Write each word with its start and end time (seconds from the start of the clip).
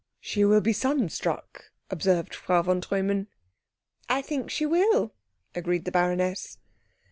"She 0.19 0.43
will 0.43 0.61
be 0.61 0.73
sunstruck," 0.73 1.65
observed 1.91 2.33
Frau 2.33 2.63
von 2.63 2.81
Treumann. 2.81 3.27
"I 4.09 4.23
think 4.23 4.49
she 4.49 4.65
will," 4.65 5.13
agreed 5.53 5.85
the 5.85 5.91
baroness. 5.91 6.57